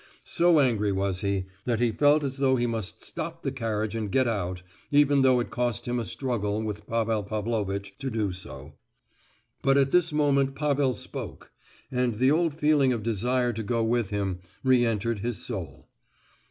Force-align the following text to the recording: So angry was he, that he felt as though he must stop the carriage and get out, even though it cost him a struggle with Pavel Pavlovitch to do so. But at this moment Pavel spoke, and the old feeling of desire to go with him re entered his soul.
So 0.25 0.59
angry 0.59 0.91
was 0.91 1.21
he, 1.21 1.45
that 1.65 1.79
he 1.79 1.91
felt 1.91 2.23
as 2.23 2.37
though 2.37 2.55
he 2.55 2.65
must 2.65 3.03
stop 3.03 3.43
the 3.43 3.51
carriage 3.51 3.93
and 3.93 4.11
get 4.11 4.27
out, 4.27 4.63
even 4.89 5.21
though 5.21 5.39
it 5.39 5.51
cost 5.51 5.87
him 5.87 5.99
a 5.99 6.05
struggle 6.05 6.63
with 6.63 6.87
Pavel 6.87 7.21
Pavlovitch 7.23 7.93
to 7.99 8.09
do 8.09 8.31
so. 8.31 8.73
But 9.61 9.77
at 9.77 9.91
this 9.91 10.11
moment 10.11 10.55
Pavel 10.55 10.95
spoke, 10.95 11.51
and 11.91 12.15
the 12.15 12.31
old 12.31 12.55
feeling 12.55 12.91
of 12.91 13.03
desire 13.03 13.53
to 13.53 13.61
go 13.61 13.83
with 13.83 14.09
him 14.09 14.39
re 14.63 14.83
entered 14.87 15.19
his 15.19 15.37
soul. 15.45 15.87